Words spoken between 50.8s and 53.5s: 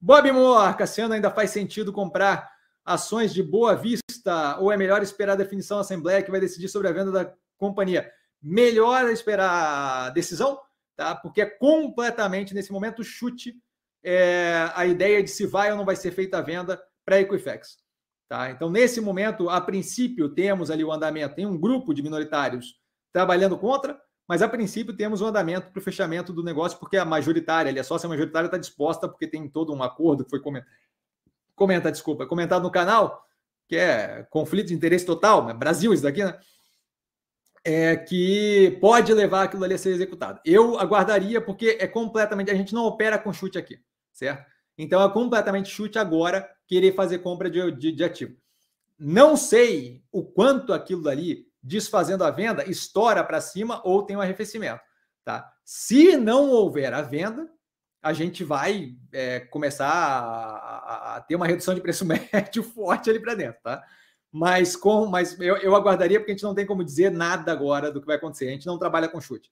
dali desfazendo a venda, estoura para